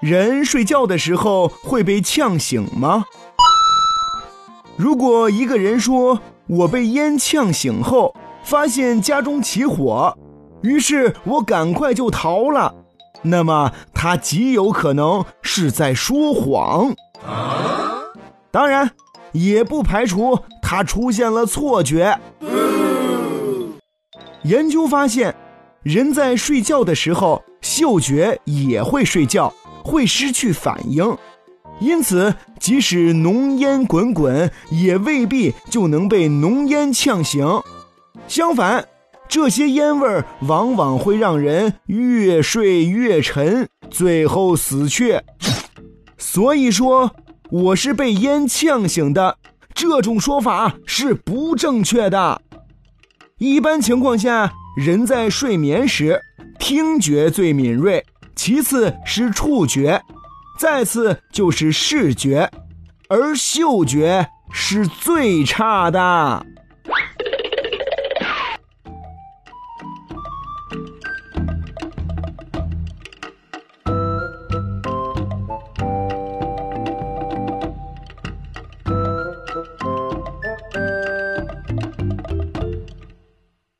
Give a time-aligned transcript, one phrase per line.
[0.00, 3.04] 人睡觉的时候会被呛醒吗？
[4.76, 10.16] 如果一个人说我被烟呛醒后，发现家中起火，
[10.62, 12.74] 于是我赶快就逃了，
[13.22, 16.94] 那么他极有可能是在说谎。
[18.50, 18.92] 当然，
[19.32, 22.18] 也不排除他出现了错觉。
[24.44, 25.34] 研究发现，
[25.82, 29.52] 人在睡觉的时候，嗅觉也会睡觉。
[29.84, 31.16] 会失去反应，
[31.80, 37.46] 因此即使浓烟滚滚，也未必就能被浓烟呛醒。
[38.26, 38.86] 相反，
[39.26, 45.22] 这些烟味儿往往会让人越睡越沉，最后死去。
[46.18, 47.10] 所以说，
[47.50, 49.38] 我是被烟呛醒的，
[49.72, 52.42] 这种说法是不正确的。
[53.38, 56.22] 一般情况下，人在睡眠时，
[56.56, 58.06] 听觉最敏锐。
[58.36, 60.00] 其次是触觉，
[60.56, 62.48] 再次就是视觉，
[63.08, 66.46] 而嗅觉是最差的。